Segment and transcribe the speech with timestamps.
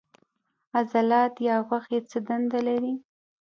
[0.77, 2.93] عضلات یا غوښې څه دنده لري